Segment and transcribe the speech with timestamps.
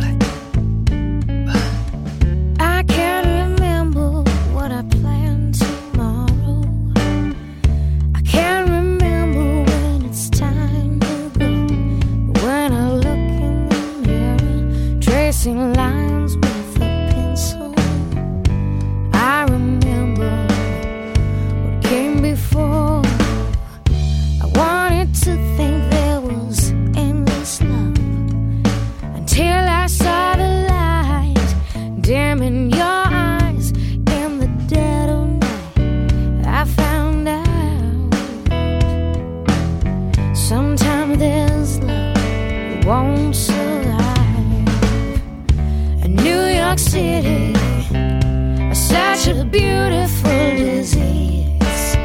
[0.00, 0.49] 来。
[42.90, 44.68] once alive.
[46.04, 47.54] In New York City,
[48.74, 51.96] such a beautiful disease.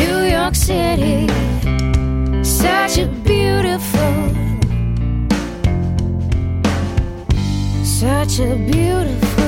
[0.00, 1.28] New York City,
[2.42, 4.14] such a beautiful,
[7.84, 9.41] such a beautiful.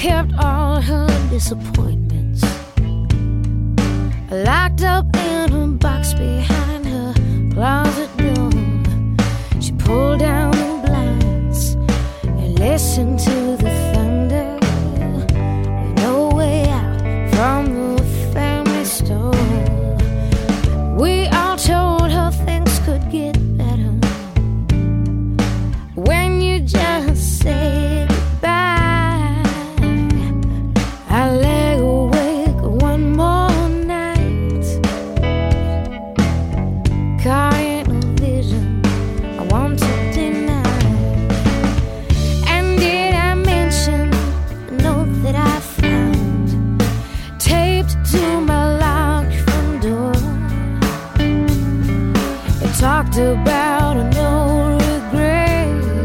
[0.00, 2.42] Kept all her disappointments
[4.30, 7.12] locked up in a box behind her
[7.52, 8.50] closet door.
[9.60, 11.74] She pulled down the blinds
[12.24, 13.99] and listened to the.
[53.20, 55.98] About no regrets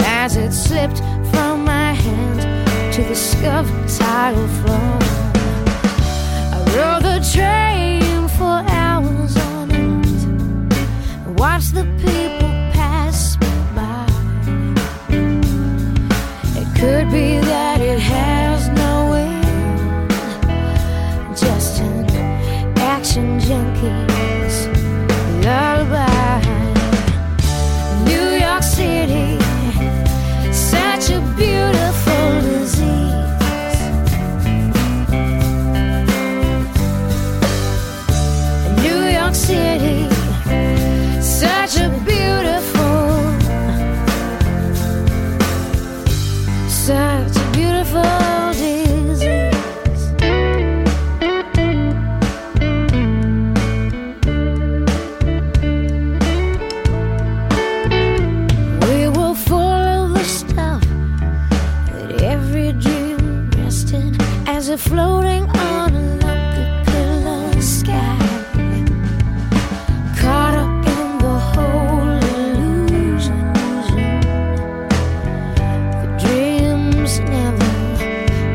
[0.00, 0.98] as it slipped
[1.32, 2.40] from my hand
[2.92, 4.98] to the scuffed tile floor.
[6.54, 10.02] I rode the train for hours on end
[11.38, 11.84] watched the
[47.02, 50.02] such a beautiful disease.
[58.86, 58.98] We
[60.16, 60.84] the stuff
[61.90, 64.12] that every dream rested
[64.46, 64.68] as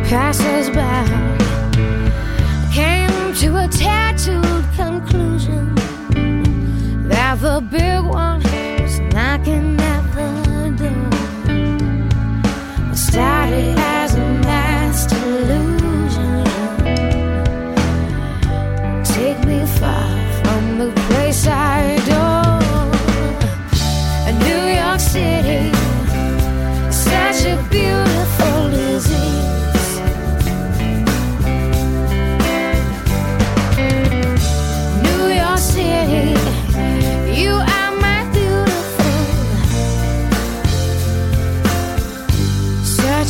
[0.08, 0.47] pass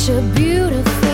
[0.08, 1.07] such a beautiful